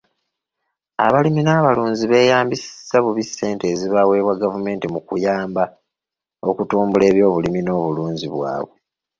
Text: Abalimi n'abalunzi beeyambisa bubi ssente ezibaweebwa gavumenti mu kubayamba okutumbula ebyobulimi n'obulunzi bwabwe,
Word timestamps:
Abalimi 1.05 1.41
n'abalunzi 1.43 2.03
beeyambisa 2.11 2.95
bubi 3.03 3.23
ssente 3.29 3.65
ezibaweebwa 3.73 4.33
gavumenti 4.43 4.85
mu 4.93 4.99
kubayamba 5.05 5.63
okutumbula 6.49 7.03
ebyobulimi 7.11 7.59
n'obulunzi 7.63 8.25
bwabwe, 8.33 8.75